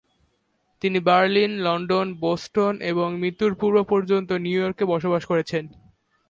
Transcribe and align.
তিনি 0.81 0.99
Berlin, 0.99 1.51
London, 1.57 2.07
Boston 2.13 2.73
এবং 2.81 3.07
মৃত্যুর 3.17 3.53
পূর্ব 3.55 3.77
পর্যন্ত 3.83 4.29
নিউইয়র্কে 4.31 4.83
বসবাস 4.85 5.23
করেছেন। 5.25 5.63